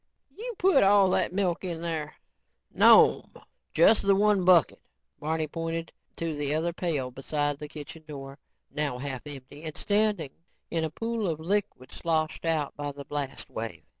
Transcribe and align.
"You 0.35 0.55
put 0.57 0.81
all 0.83 1.11
that 1.11 1.31
milk 1.31 1.63
in 1.63 1.83
there?" 1.83 2.15
"No'm, 2.71 3.29
just 3.71 4.01
the 4.01 4.15
one 4.15 4.43
bucket." 4.43 4.81
Barney 5.19 5.45
pointed 5.45 5.91
to 6.15 6.35
the 6.35 6.55
other 6.55 6.73
pail 6.73 7.11
beside 7.11 7.59
the 7.59 7.67
kitchen 7.67 8.05
door, 8.07 8.39
now 8.71 8.97
half 8.97 9.27
empty 9.27 9.63
and 9.63 9.77
standing 9.77 10.31
in 10.71 10.83
a 10.83 10.89
pool 10.89 11.27
of 11.27 11.39
liquid 11.39 11.91
sloshed 11.91 12.45
out 12.45 12.75
by 12.75 12.91
the 12.91 13.05
blast 13.05 13.51
wave. 13.51 13.83